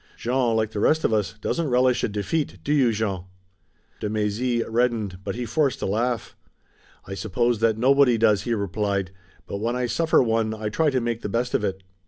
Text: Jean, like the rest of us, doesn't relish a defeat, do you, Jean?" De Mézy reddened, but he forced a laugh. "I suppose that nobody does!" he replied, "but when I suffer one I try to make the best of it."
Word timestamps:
Jean, 0.17 0.55
like 0.55 0.71
the 0.71 0.79
rest 0.79 1.03
of 1.03 1.13
us, 1.13 1.35
doesn't 1.41 1.69
relish 1.69 2.03
a 2.03 2.07
defeat, 2.07 2.57
do 2.63 2.73
you, 2.73 2.91
Jean?" 2.91 3.25
De 3.99 4.09
Mézy 4.09 4.65
reddened, 4.67 5.19
but 5.23 5.35
he 5.35 5.45
forced 5.45 5.79
a 5.79 5.85
laugh. 5.85 6.35
"I 7.05 7.13
suppose 7.13 7.59
that 7.59 7.77
nobody 7.77 8.17
does!" 8.17 8.41
he 8.41 8.55
replied, 8.55 9.11
"but 9.45 9.57
when 9.57 9.75
I 9.75 9.85
suffer 9.85 10.23
one 10.23 10.55
I 10.55 10.69
try 10.69 10.89
to 10.89 10.99
make 10.99 11.21
the 11.21 11.29
best 11.29 11.53
of 11.53 11.63
it." 11.63 11.83